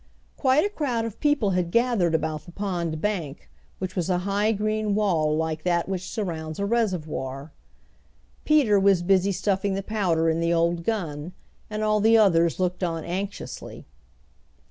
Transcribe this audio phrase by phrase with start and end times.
[0.35, 4.51] Quite a crowd of people had gathered about the pond bank, which was a high
[4.51, 7.51] green wall like that which surrounds a reservoir.
[8.43, 11.33] Peter was busy stuffing the powder in the old gun,
[11.69, 13.85] and all the others looked on anxiously.